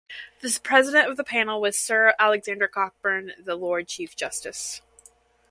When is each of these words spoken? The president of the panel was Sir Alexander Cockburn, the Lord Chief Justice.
The 0.39 0.59
president 0.63 1.11
of 1.11 1.15
the 1.15 1.23
panel 1.23 1.61
was 1.61 1.77
Sir 1.77 2.15
Alexander 2.17 2.67
Cockburn, 2.67 3.33
the 3.37 3.53
Lord 3.55 3.87
Chief 3.87 4.15
Justice. 4.15 4.81